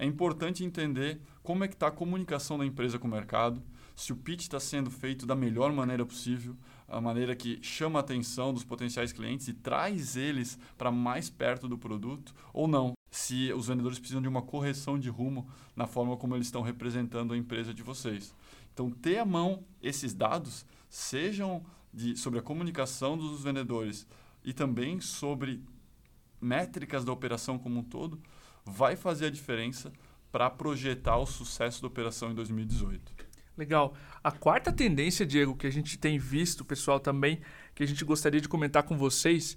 É 0.00 0.06
importante 0.06 0.64
entender 0.64 1.20
como 1.42 1.64
é 1.64 1.68
que 1.68 1.74
está 1.74 1.88
a 1.88 1.90
comunicação 1.90 2.56
da 2.56 2.64
empresa 2.64 3.00
com 3.00 3.08
o 3.08 3.10
mercado, 3.10 3.60
se 3.96 4.12
o 4.12 4.16
pitch 4.16 4.42
está 4.42 4.60
sendo 4.60 4.92
feito 4.92 5.26
da 5.26 5.34
melhor 5.34 5.72
maneira 5.72 6.06
possível, 6.06 6.56
a 6.86 7.00
maneira 7.00 7.34
que 7.34 7.58
chama 7.60 7.98
a 7.98 8.00
atenção 8.00 8.54
dos 8.54 8.62
potenciais 8.62 9.12
clientes 9.12 9.48
e 9.48 9.52
traz 9.52 10.14
eles 10.14 10.56
para 10.78 10.92
mais 10.92 11.28
perto 11.28 11.66
do 11.66 11.76
produto, 11.76 12.32
ou 12.52 12.68
não, 12.68 12.92
se 13.10 13.52
os 13.52 13.66
vendedores 13.66 13.98
precisam 13.98 14.22
de 14.22 14.28
uma 14.28 14.40
correção 14.40 14.96
de 14.96 15.08
rumo 15.08 15.48
na 15.74 15.88
forma 15.88 16.16
como 16.16 16.36
eles 16.36 16.46
estão 16.46 16.62
representando 16.62 17.34
a 17.34 17.36
empresa 17.36 17.74
de 17.74 17.82
vocês. 17.82 18.32
Então, 18.72 18.92
ter 18.92 19.18
à 19.18 19.24
mão 19.24 19.64
esses 19.82 20.14
dados, 20.14 20.64
sejam 20.88 21.66
de, 21.92 22.16
sobre 22.16 22.38
a 22.38 22.42
comunicação 22.42 23.18
dos 23.18 23.42
vendedores 23.42 24.06
e 24.44 24.52
também 24.52 25.00
sobre 25.00 25.60
métricas 26.40 27.04
da 27.04 27.10
operação 27.10 27.58
como 27.58 27.80
um 27.80 27.82
todo, 27.82 28.20
vai 28.68 28.96
fazer 28.96 29.26
a 29.26 29.30
diferença 29.30 29.92
para 30.30 30.50
projetar 30.50 31.16
o 31.16 31.26
sucesso 31.26 31.80
da 31.80 31.88
operação 31.88 32.30
em 32.30 32.34
2018. 32.34 33.12
Legal. 33.56 33.94
A 34.22 34.30
quarta 34.30 34.72
tendência, 34.72 35.26
Diego, 35.26 35.56
que 35.56 35.66
a 35.66 35.72
gente 35.72 35.98
tem 35.98 36.18
visto, 36.18 36.64
pessoal, 36.64 37.00
também, 37.00 37.40
que 37.74 37.82
a 37.82 37.86
gente 37.86 38.04
gostaria 38.04 38.40
de 38.40 38.48
comentar 38.48 38.84
com 38.84 38.96
vocês, 38.96 39.56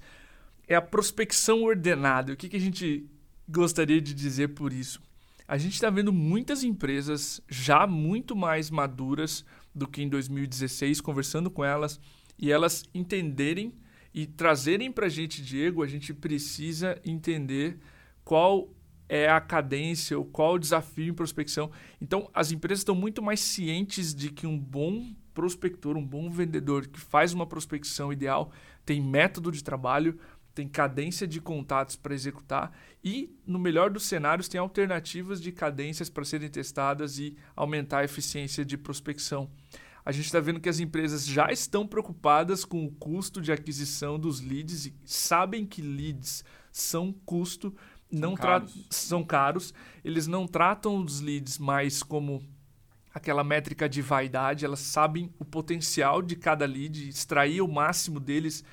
é 0.67 0.73
a 0.73 0.81
prospecção 0.81 1.63
ordenada. 1.63 2.33
O 2.33 2.37
que, 2.37 2.49
que 2.49 2.57
a 2.57 2.59
gente 2.59 3.05
gostaria 3.47 4.01
de 4.01 4.13
dizer 4.13 4.49
por 4.49 4.73
isso? 4.73 5.01
A 5.47 5.57
gente 5.57 5.73
está 5.73 5.89
vendo 5.89 6.13
muitas 6.13 6.63
empresas 6.63 7.41
já 7.47 7.85
muito 7.85 8.35
mais 8.35 8.71
maduras 8.71 9.45
do 9.75 9.87
que 9.87 10.01
em 10.01 10.09
2016, 10.09 11.01
conversando 11.01 11.51
com 11.51 11.63
elas, 11.63 11.99
e 12.39 12.51
elas 12.51 12.85
entenderem 12.93 13.73
e 14.13 14.25
trazerem 14.25 14.91
para 14.91 15.05
a 15.05 15.09
gente, 15.09 15.41
Diego, 15.41 15.83
a 15.83 15.87
gente 15.87 16.13
precisa 16.13 16.99
entender 17.05 17.77
qual 18.23 18.69
é 19.13 19.29
a 19.29 19.41
cadência, 19.41 20.17
ou 20.17 20.23
qual 20.23 20.53
o 20.53 20.57
desafio 20.57 21.09
em 21.09 21.13
prospecção. 21.13 21.69
Então, 21.99 22.29
as 22.33 22.53
empresas 22.53 22.79
estão 22.79 22.95
muito 22.95 23.21
mais 23.21 23.41
cientes 23.41 24.15
de 24.15 24.31
que 24.31 24.47
um 24.47 24.57
bom 24.57 25.13
prospector, 25.33 25.97
um 25.97 26.05
bom 26.05 26.29
vendedor 26.29 26.87
que 26.87 26.97
faz 26.97 27.33
uma 27.33 27.45
prospecção 27.45 28.13
ideal, 28.13 28.53
tem 28.85 29.01
método 29.01 29.51
de 29.51 29.61
trabalho, 29.61 30.17
tem 30.55 30.65
cadência 30.65 31.27
de 31.27 31.41
contatos 31.41 31.97
para 31.97 32.13
executar 32.13 32.71
e, 33.03 33.35
no 33.45 33.59
melhor 33.59 33.89
dos 33.89 34.05
cenários, 34.05 34.47
tem 34.47 34.61
alternativas 34.61 35.41
de 35.41 35.51
cadências 35.51 36.09
para 36.09 36.23
serem 36.23 36.49
testadas 36.49 37.19
e 37.19 37.35
aumentar 37.53 37.99
a 37.99 38.05
eficiência 38.05 38.63
de 38.63 38.77
prospecção. 38.77 39.51
A 40.05 40.13
gente 40.13 40.25
está 40.25 40.39
vendo 40.39 40.61
que 40.61 40.69
as 40.69 40.79
empresas 40.79 41.25
já 41.25 41.51
estão 41.51 41.85
preocupadas 41.85 42.63
com 42.63 42.85
o 42.85 42.91
custo 42.91 43.41
de 43.41 43.51
aquisição 43.51 44.17
dos 44.17 44.39
leads 44.39 44.85
e 44.85 44.95
sabem 45.03 45.65
que 45.65 45.81
leads 45.81 46.45
são 46.71 47.11
custo 47.25 47.75
não 48.11 48.35
caros. 48.35 48.87
são 48.89 49.23
caros. 49.23 49.73
Eles 50.03 50.27
não 50.27 50.47
tratam 50.47 50.97
os 50.97 51.21
leads 51.21 51.57
mais 51.57 52.03
como 52.03 52.43
aquela 53.13 53.43
métrica 53.43 53.89
de 53.89 54.01
vaidade, 54.01 54.63
elas 54.63 54.79
sabem 54.79 55.33
o 55.37 55.43
potencial 55.43 56.21
de 56.21 56.35
cada 56.35 56.65
lead, 56.65 57.09
extrair 57.09 57.61
o 57.61 57.67
máximo 57.67 58.19
deles 58.19 58.63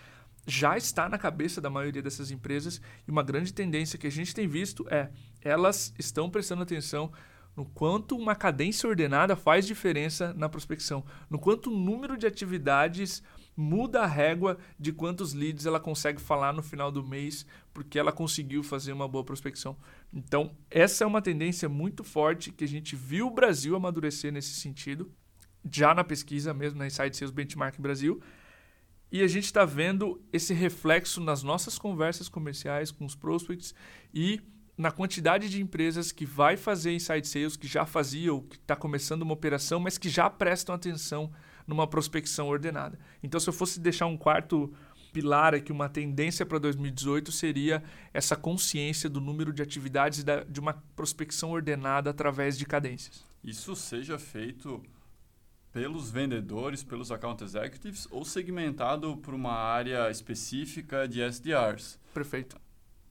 já 0.46 0.78
está 0.78 1.08
na 1.08 1.18
cabeça 1.18 1.60
da 1.60 1.68
maioria 1.68 2.00
dessas 2.00 2.30
empresas 2.30 2.80
e 3.06 3.10
uma 3.10 3.22
grande 3.22 3.52
tendência 3.52 3.98
que 3.98 4.06
a 4.06 4.10
gente 4.10 4.34
tem 4.34 4.48
visto 4.48 4.86
é 4.90 5.10
elas 5.42 5.92
estão 5.98 6.30
prestando 6.30 6.62
atenção 6.62 7.12
no 7.54 7.66
quanto 7.66 8.16
uma 8.16 8.34
cadência 8.34 8.88
ordenada 8.88 9.36
faz 9.36 9.66
diferença 9.66 10.32
na 10.34 10.48
prospecção, 10.48 11.04
no 11.28 11.38
quanto 11.38 11.70
o 11.70 11.76
número 11.76 12.16
de 12.16 12.26
atividades 12.26 13.22
muda 13.58 14.02
a 14.02 14.06
régua 14.06 14.56
de 14.78 14.92
quantos 14.92 15.32
leads 15.32 15.66
ela 15.66 15.80
consegue 15.80 16.20
falar 16.20 16.52
no 16.52 16.62
final 16.62 16.92
do 16.92 17.02
mês, 17.02 17.44
porque 17.74 17.98
ela 17.98 18.12
conseguiu 18.12 18.62
fazer 18.62 18.92
uma 18.92 19.08
boa 19.08 19.24
prospecção. 19.24 19.76
Então, 20.12 20.56
essa 20.70 21.02
é 21.02 21.06
uma 21.06 21.20
tendência 21.20 21.68
muito 21.68 22.04
forte 22.04 22.52
que 22.52 22.62
a 22.62 22.68
gente 22.68 22.94
viu 22.94 23.26
o 23.26 23.30
Brasil 23.32 23.74
amadurecer 23.74 24.32
nesse 24.32 24.54
sentido, 24.54 25.10
já 25.68 25.92
na 25.92 26.04
pesquisa 26.04 26.54
mesmo, 26.54 26.78
na 26.78 26.86
Inside 26.86 27.16
Sales 27.16 27.34
Benchmark 27.34 27.80
Brasil. 27.80 28.22
E 29.10 29.22
a 29.22 29.26
gente 29.26 29.46
está 29.46 29.64
vendo 29.64 30.22
esse 30.32 30.54
reflexo 30.54 31.20
nas 31.20 31.42
nossas 31.42 31.78
conversas 31.80 32.28
comerciais 32.28 32.92
com 32.92 33.04
os 33.04 33.16
prospects 33.16 33.74
e 34.14 34.40
na 34.76 34.92
quantidade 34.92 35.48
de 35.48 35.60
empresas 35.60 36.12
que 36.12 36.24
vai 36.24 36.56
fazer 36.56 36.92
inside 36.92 37.26
sales, 37.26 37.56
que 37.56 37.66
já 37.66 37.84
fazia 37.84 38.32
ou 38.32 38.42
que 38.42 38.54
está 38.54 38.76
começando 38.76 39.22
uma 39.22 39.32
operação, 39.32 39.80
mas 39.80 39.98
que 39.98 40.08
já 40.08 40.30
prestam 40.30 40.72
atenção 40.72 41.32
numa 41.68 41.86
prospecção 41.86 42.48
ordenada. 42.48 42.98
Então, 43.22 43.38
se 43.38 43.48
eu 43.48 43.52
fosse 43.52 43.78
deixar 43.78 44.06
um 44.06 44.16
quarto 44.16 44.72
pilar 45.12 45.54
aqui, 45.54 45.70
uma 45.70 45.88
tendência 45.88 46.44
para 46.46 46.58
2018 46.58 47.30
seria 47.30 47.82
essa 48.12 48.34
consciência 48.34 49.08
do 49.08 49.20
número 49.20 49.52
de 49.52 49.62
atividades 49.62 50.24
da, 50.24 50.42
de 50.42 50.58
uma 50.58 50.72
prospecção 50.96 51.50
ordenada 51.50 52.10
através 52.10 52.56
de 52.56 52.64
cadências. 52.64 53.24
Isso 53.44 53.76
seja 53.76 54.18
feito 54.18 54.82
pelos 55.72 56.10
vendedores, 56.10 56.82
pelos 56.82 57.12
account 57.12 57.44
executives 57.44 58.08
ou 58.10 58.24
segmentado 58.24 59.16
por 59.18 59.34
uma 59.34 59.52
área 59.52 60.10
específica 60.10 61.06
de 61.06 61.20
SDRs. 61.20 62.00
Perfeito. 62.14 62.56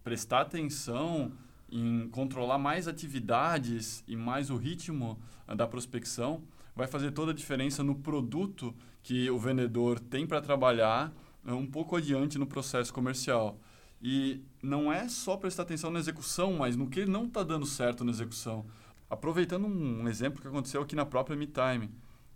Prestar 0.03 0.41
atenção 0.41 1.31
em 1.69 2.07
controlar 2.09 2.57
mais 2.57 2.87
atividades 2.87 4.03
e 4.07 4.15
mais 4.15 4.49
o 4.49 4.55
ritmo 4.55 5.19
da 5.55 5.67
prospecção 5.67 6.41
vai 6.77 6.85
fazer 6.85 7.11
toda 7.11 7.31
a 7.31 7.35
diferença 7.35 7.83
no 7.83 7.95
produto 7.95 8.73
que 9.01 9.29
o 9.31 9.39
vendedor 9.39 9.99
tem 9.99 10.27
para 10.27 10.39
trabalhar 10.39 11.11
é, 11.43 11.51
um 11.51 11.65
pouco 11.65 11.95
adiante 11.95 12.37
no 12.37 12.45
processo 12.45 12.93
comercial. 12.93 13.59
E 13.99 14.43
não 14.61 14.93
é 14.93 15.09
só 15.09 15.35
prestar 15.35 15.63
atenção 15.63 15.89
na 15.89 15.97
execução, 15.97 16.53
mas 16.53 16.75
no 16.75 16.87
que 16.87 17.03
não 17.07 17.25
está 17.25 17.41
dando 17.41 17.65
certo 17.65 18.03
na 18.03 18.11
execução. 18.11 18.63
Aproveitando 19.09 19.65
um 19.65 20.07
exemplo 20.07 20.39
que 20.39 20.47
aconteceu 20.47 20.79
aqui 20.83 20.95
na 20.95 21.05
própria 21.05 21.35
MeTime. 21.35 21.89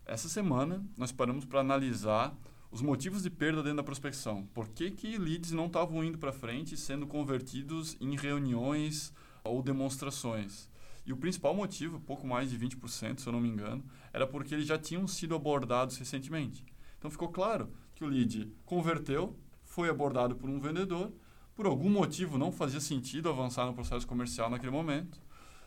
Essa 0.06 0.28
semana, 0.28 0.84
nós 0.98 1.12
paramos 1.12 1.46
para 1.46 1.60
analisar 1.60 2.36
os 2.72 2.82
motivos 2.82 3.22
de 3.22 3.30
perda 3.30 3.62
dentro 3.62 3.78
da 3.78 3.84
prospecção. 3.84 4.48
Por 4.56 4.70
que, 4.70 4.90
que 4.90 5.20
leads 5.20 5.52
não 5.52 5.68
estavam 5.68 6.04
indo 6.04 6.18
para 6.18 6.32
frente 6.32 6.76
sendo 6.76 7.06
convertidos 7.06 7.96
em 8.02 8.16
reuniões 8.16 9.14
ou 9.44 9.62
demonstrações? 9.62 10.71
E 11.06 11.12
o 11.12 11.18
principal 11.18 11.56
motivo, 11.56 12.00
pouco 12.00 12.28
mais 12.28 12.50
de 12.50 12.60
20%, 12.60 13.20
se 13.20 13.28
eu 13.28 13.34
não 13.34 13.42
me 13.42 13.50
engano, 13.50 13.84
era 14.14 14.28
porque 14.28 14.54
eles 14.54 14.68
já 14.68 14.78
tinham 14.78 15.08
sido 15.08 15.36
abordados 15.36 15.98
recentemente. 15.98 16.66
Então 16.98 17.10
ficou 17.10 17.30
claro 17.30 17.72
que 17.96 18.04
o 18.04 18.08
lead 18.08 18.52
converteu, 18.66 19.38
foi 19.64 19.90
abordado 19.90 20.36
por 20.36 20.50
um 20.50 20.60
vendedor, 20.60 21.12
por 21.56 21.66
algum 21.66 21.90
motivo 21.90 22.38
não 22.38 22.52
fazia 22.52 22.80
sentido 22.80 23.30
avançar 23.30 23.66
no 23.66 23.74
processo 23.74 24.08
comercial 24.08 24.50
naquele 24.50 24.72
momento. 24.72 25.20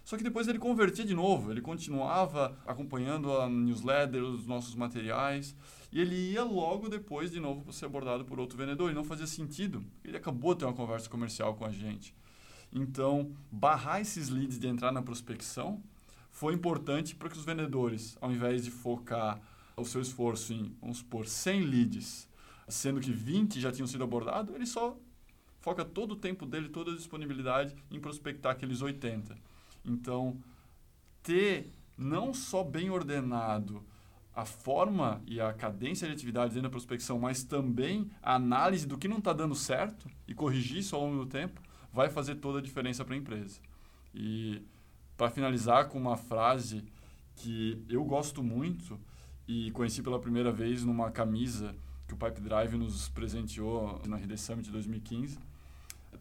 Só 0.04 0.18
que 0.18 0.22
depois 0.22 0.46
ele 0.46 0.58
convertia 0.58 1.04
de 1.04 1.14
novo, 1.14 1.50
ele 1.50 1.62
continuava 1.62 2.58
acompanhando 2.66 3.32
a 3.38 3.48
newsletter, 3.48 4.22
os 4.22 4.46
nossos 4.46 4.74
materiais, 4.74 5.56
e 5.90 5.98
ele 5.98 6.32
ia 6.32 6.44
logo 6.44 6.88
depois 6.88 7.30
de 7.30 7.40
novo 7.40 7.72
ser 7.72 7.86
abordado 7.86 8.24
por 8.24 8.38
outro 8.38 8.58
vendedor. 8.58 8.90
E 8.90 8.94
não 8.94 9.02
fazia 9.02 9.26
sentido, 9.26 9.82
ele 10.04 10.16
acabou 10.16 10.52
de 10.52 10.60
ter 10.60 10.66
uma 10.66 10.74
conversa 10.74 11.08
comercial 11.08 11.54
com 11.54 11.64
a 11.64 11.70
gente. 11.70 12.14
Então, 12.74 13.30
barrar 13.50 14.00
esses 14.00 14.28
leads 14.28 14.58
de 14.58 14.66
entrar 14.66 14.90
na 14.90 15.00
prospecção 15.00 15.80
foi 16.30 16.52
importante 16.52 17.14
para 17.14 17.28
que 17.28 17.38
os 17.38 17.44
vendedores, 17.44 18.18
ao 18.20 18.32
invés 18.32 18.64
de 18.64 18.70
focar 18.72 19.40
o 19.76 19.84
seu 19.84 20.00
esforço 20.00 20.52
em, 20.52 20.76
vamos 20.80 20.98
supor, 20.98 21.28
100 21.28 21.62
leads, 21.62 22.28
sendo 22.68 23.00
que 23.00 23.12
20 23.12 23.60
já 23.60 23.70
tinham 23.70 23.86
sido 23.86 24.02
abordados, 24.02 24.52
ele 24.52 24.66
só 24.66 24.96
foca 25.60 25.84
todo 25.84 26.12
o 26.12 26.16
tempo 26.16 26.44
dele, 26.44 26.68
toda 26.68 26.90
a 26.90 26.96
disponibilidade 26.96 27.74
em 27.90 28.00
prospectar 28.00 28.52
aqueles 28.52 28.82
80. 28.82 29.36
Então, 29.84 30.36
ter 31.22 31.70
não 31.96 32.34
só 32.34 32.64
bem 32.64 32.90
ordenado 32.90 33.82
a 34.34 34.44
forma 34.44 35.22
e 35.26 35.40
a 35.40 35.52
cadência 35.52 36.08
de 36.08 36.12
atividade 36.12 36.54
dentro 36.54 36.68
da 36.68 36.70
prospecção, 36.70 37.20
mas 37.20 37.44
também 37.44 38.10
a 38.20 38.34
análise 38.34 38.86
do 38.86 38.98
que 38.98 39.06
não 39.06 39.18
está 39.18 39.32
dando 39.32 39.54
certo 39.54 40.10
e 40.26 40.34
corrigir 40.34 40.78
isso 40.78 40.96
ao 40.96 41.02
longo 41.02 41.24
do 41.24 41.30
tempo, 41.30 41.62
vai 41.94 42.10
fazer 42.10 42.34
toda 42.34 42.58
a 42.58 42.62
diferença 42.62 43.04
para 43.04 43.14
a 43.14 43.18
empresa. 43.18 43.60
E 44.12 44.60
para 45.16 45.30
finalizar 45.30 45.88
com 45.88 45.96
uma 45.96 46.16
frase 46.16 46.84
que 47.36 47.82
eu 47.88 48.04
gosto 48.04 48.42
muito 48.42 48.98
e 49.46 49.70
conheci 49.70 50.02
pela 50.02 50.18
primeira 50.18 50.50
vez 50.50 50.84
numa 50.84 51.10
camisa 51.12 51.74
que 52.08 52.14
o 52.14 52.16
Pipe 52.16 52.40
Drive 52.40 52.74
nos 52.76 53.08
presenteou 53.08 54.02
na 54.06 54.16
RD 54.16 54.36
Summit 54.36 54.64
de 54.64 54.72
2015, 54.72 55.38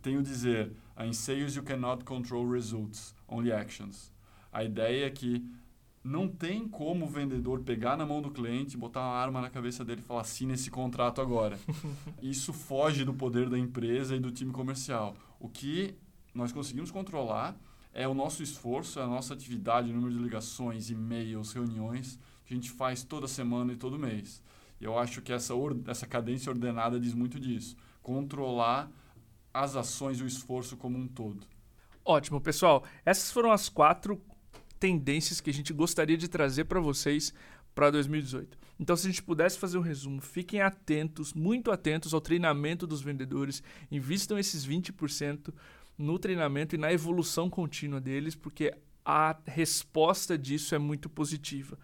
tenho 0.04 0.20
a 0.20 0.24
dizer, 0.24 0.72
em 1.00 1.14
sales 1.14 1.56
you 1.56 1.64
cannot 1.64 2.04
control 2.04 2.48
results, 2.48 3.16
only 3.28 3.52
actions. 3.52 4.12
A 4.52 4.64
ideia 4.64 5.08
é 5.08 5.10
que 5.10 5.44
não 6.04 6.28
tem 6.28 6.68
como 6.68 7.06
o 7.06 7.08
vendedor 7.08 7.62
pegar 7.62 7.96
na 7.96 8.06
mão 8.06 8.22
do 8.22 8.30
cliente, 8.30 8.76
botar 8.76 9.00
uma 9.00 9.16
arma 9.16 9.40
na 9.40 9.50
cabeça 9.50 9.86
dele 9.86 10.02
e 10.02 10.04
falar 10.04 10.22
assina 10.22 10.54
esse 10.54 10.70
contrato 10.70 11.22
agora. 11.22 11.58
Isso 12.22 12.52
foge 12.52 13.06
do 13.06 13.14
poder 13.14 13.50
da 13.50 13.58
empresa 13.58 14.16
e 14.16 14.20
do 14.20 14.30
time 14.30 14.52
comercial. 14.52 15.16
O 15.44 15.50
que 15.50 15.94
nós 16.34 16.54
conseguimos 16.54 16.90
controlar 16.90 17.54
é 17.94 18.08
o 18.08 18.14
nosso 18.14 18.42
esforço, 18.42 19.02
a 19.02 19.06
nossa 19.06 19.34
atividade, 19.34 19.92
o 19.92 19.94
número 19.94 20.14
de 20.14 20.18
ligações, 20.18 20.90
e-mails, 20.90 21.52
reuniões 21.52 22.18
que 22.46 22.54
a 22.54 22.56
gente 22.56 22.72
faz 22.72 23.04
toda 23.04 23.28
semana 23.28 23.74
e 23.74 23.76
todo 23.76 24.00
mês. 24.00 24.42
E 24.80 24.86
eu 24.86 24.98
acho 24.98 25.22
que 25.22 25.34
essa, 25.34 25.54
essa 25.86 26.08
cadência 26.08 26.50
ordenada 26.50 26.98
diz 26.98 27.14
muito 27.14 27.42
disso. 27.42 27.76
Controlar 28.02 28.90
as 29.54 29.76
ações 29.76 30.18
e 30.22 30.24
o 30.24 30.28
esforço 30.28 30.78
como 30.78 30.98
um 30.98 31.10
todo. 31.10 31.46
Ótimo, 32.06 32.40
pessoal. 32.40 32.82
Essas 33.06 33.30
foram 33.30 33.52
as 33.52 33.68
quatro 33.68 34.22
tendências 34.80 35.42
que 35.42 35.50
a 35.50 35.54
gente 35.54 35.74
gostaria 35.74 36.16
de 36.16 36.30
trazer 36.30 36.64
para 36.64 36.80
vocês 36.80 37.34
para 37.74 37.90
2018. 37.92 38.58
Então, 38.80 38.96
se 38.96 39.08
a 39.08 39.10
gente 39.10 39.24
pudesse 39.24 39.58
fazer 39.58 39.78
um 39.78 39.82
resumo, 39.82 40.22
fiquem 40.22 40.62
atentos, 40.62 41.34
muito 41.34 41.72
atentos 41.72 42.14
ao 42.14 42.22
treinamento 42.22 42.86
dos 42.86 43.02
vendedores, 43.02 43.64
invistam 43.92 44.38
esses 44.38 44.66
20% 44.66 45.54
no 45.98 46.18
treinamento 46.18 46.76
e 46.76 46.78
na 46.78 46.92
evolução 46.92 47.50
contínua 47.50 48.02
deles, 48.02 48.36
porque 48.36 48.74
a 49.06 49.38
resposta 49.46 50.38
disso 50.38 50.74
é 50.74 50.78
muito 50.78 51.10
positiva. 51.10 51.78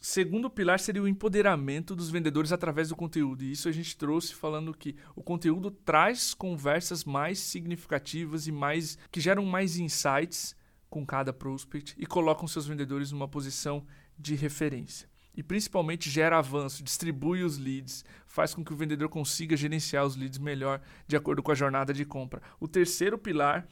Segundo 0.00 0.50
pilar 0.50 0.78
seria 0.78 1.02
o 1.02 1.08
empoderamento 1.08 1.96
dos 1.96 2.10
vendedores 2.10 2.52
através 2.52 2.90
do 2.90 2.96
conteúdo. 2.96 3.42
E 3.42 3.52
isso 3.52 3.68
a 3.68 3.72
gente 3.72 3.96
trouxe 3.96 4.34
falando 4.34 4.74
que 4.74 4.94
o 5.16 5.22
conteúdo 5.22 5.70
traz 5.70 6.34
conversas 6.34 7.04
mais 7.04 7.38
significativas 7.38 8.46
e 8.46 8.52
mais 8.52 8.98
que 9.10 9.20
geram 9.20 9.46
mais 9.46 9.78
insights 9.78 10.54
com 10.90 11.06
cada 11.06 11.32
prospect 11.32 11.94
e 11.98 12.04
colocam 12.04 12.46
seus 12.46 12.66
vendedores 12.66 13.10
numa 13.12 13.26
posição 13.26 13.86
de 14.18 14.34
referência. 14.34 15.08
E 15.36 15.42
principalmente 15.42 16.08
gera 16.08 16.38
avanço, 16.38 16.82
distribui 16.82 17.42
os 17.42 17.58
leads, 17.58 18.04
faz 18.26 18.54
com 18.54 18.64
que 18.64 18.72
o 18.72 18.76
vendedor 18.76 19.08
consiga 19.08 19.56
gerenciar 19.56 20.06
os 20.06 20.14
leads 20.14 20.38
melhor 20.38 20.80
de 21.06 21.16
acordo 21.16 21.42
com 21.42 21.50
a 21.50 21.56
jornada 21.56 21.92
de 21.92 22.04
compra. 22.04 22.40
O 22.60 22.68
terceiro 22.68 23.18
pilar 23.18 23.66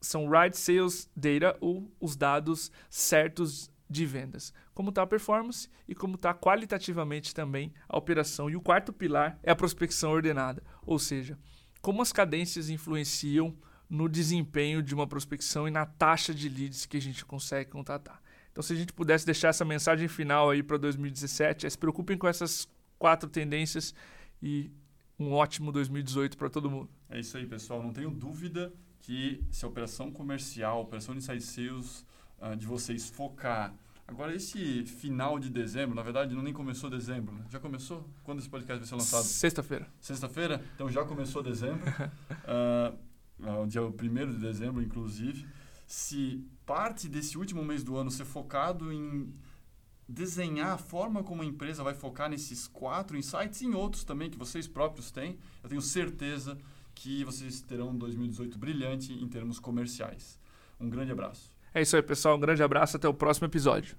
são 0.00 0.28
right 0.28 0.56
sales 0.56 1.08
data 1.14 1.56
ou 1.60 1.92
os 2.00 2.16
dados 2.16 2.72
certos 2.88 3.70
de 3.88 4.06
vendas. 4.06 4.52
Como 4.72 4.88
está 4.88 5.02
a 5.02 5.06
performance 5.06 5.68
e 5.86 5.94
como 5.94 6.14
está 6.14 6.32
qualitativamente 6.32 7.34
também 7.34 7.72
a 7.88 7.98
operação. 7.98 8.48
E 8.48 8.56
o 8.56 8.60
quarto 8.60 8.92
pilar 8.92 9.38
é 9.42 9.50
a 9.50 9.56
prospecção 9.56 10.12
ordenada, 10.12 10.62
ou 10.86 10.98
seja, 10.98 11.38
como 11.82 12.02
as 12.02 12.12
cadências 12.12 12.68
influenciam 12.68 13.56
no 13.88 14.08
desempenho 14.08 14.82
de 14.82 14.94
uma 14.94 15.06
prospecção 15.06 15.66
e 15.66 15.70
na 15.70 15.84
taxa 15.84 16.32
de 16.32 16.48
leads 16.48 16.86
que 16.86 16.96
a 16.96 17.00
gente 17.00 17.24
consegue 17.24 17.70
contratar. 17.70 18.22
Então, 18.60 18.66
se 18.66 18.74
a 18.74 18.76
gente 18.76 18.92
pudesse 18.92 19.24
deixar 19.24 19.48
essa 19.48 19.64
mensagem 19.64 20.06
final 20.06 20.50
aí 20.50 20.62
para 20.62 20.76
2017, 20.76 21.66
é 21.66 21.70
se 21.70 21.78
preocupem 21.78 22.18
com 22.18 22.28
essas 22.28 22.68
quatro 22.98 23.26
tendências 23.26 23.94
e 24.42 24.70
um 25.18 25.32
ótimo 25.32 25.72
2018 25.72 26.36
para 26.36 26.50
todo 26.50 26.70
mundo. 26.70 26.90
É 27.08 27.18
isso 27.18 27.38
aí, 27.38 27.46
pessoal. 27.46 27.82
Não 27.82 27.90
tenho 27.90 28.10
dúvida 28.10 28.70
que 29.00 29.42
se 29.50 29.64
a 29.64 29.68
operação 29.68 30.10
comercial, 30.12 30.76
a 30.76 30.80
operação 30.82 31.14
de 31.14 31.20
inside 31.20 31.42
sales 31.42 32.04
uh, 32.38 32.54
de 32.54 32.66
vocês 32.66 33.08
focar. 33.08 33.72
Agora, 34.06 34.34
esse 34.34 34.84
final 34.84 35.38
de 35.38 35.48
dezembro, 35.48 35.94
na 35.94 36.02
verdade, 36.02 36.34
não 36.34 36.42
nem 36.42 36.52
começou 36.52 36.90
dezembro, 36.90 37.34
né? 37.34 37.46
Já 37.48 37.58
começou? 37.58 38.06
Quando 38.24 38.40
esse 38.40 38.48
podcast 38.50 38.78
vai 38.78 38.86
ser 38.86 38.94
lançado? 38.94 39.24
Sexta-feira. 39.24 39.88
Sexta-feira? 39.98 40.62
Então 40.74 40.90
já 40.90 41.02
começou 41.02 41.42
dezembro. 41.42 41.80
uh, 42.44 43.62
uh, 43.62 43.66
dia 43.66 43.80
1 43.82 43.92
de 44.32 44.36
dezembro, 44.36 44.82
inclusive 44.82 45.48
se 45.90 46.40
parte 46.64 47.08
desse 47.08 47.36
último 47.36 47.64
mês 47.64 47.82
do 47.82 47.96
ano 47.96 48.12
ser 48.12 48.24
focado 48.24 48.92
em 48.92 49.34
desenhar 50.08 50.70
a 50.70 50.78
forma 50.78 51.24
como 51.24 51.42
a 51.42 51.44
empresa 51.44 51.82
vai 51.82 51.94
focar 51.94 52.30
nesses 52.30 52.68
quatro 52.68 53.16
insights 53.16 53.60
e 53.60 53.66
em 53.66 53.74
outros 53.74 54.04
também 54.04 54.30
que 54.30 54.38
vocês 54.38 54.68
próprios 54.68 55.10
têm, 55.10 55.36
eu 55.64 55.68
tenho 55.68 55.82
certeza 55.82 56.56
que 56.94 57.24
vocês 57.24 57.60
terão 57.60 57.88
um 57.88 57.98
2018 57.98 58.56
brilhante 58.56 59.12
em 59.12 59.26
termos 59.26 59.58
comerciais. 59.58 60.38
Um 60.78 60.88
grande 60.88 61.10
abraço. 61.10 61.52
É 61.74 61.82
isso 61.82 61.96
aí, 61.96 62.02
pessoal. 62.02 62.36
Um 62.36 62.40
grande 62.40 62.62
abraço. 62.62 62.96
Até 62.96 63.08
o 63.08 63.14
próximo 63.14 63.48
episódio. 63.48 63.96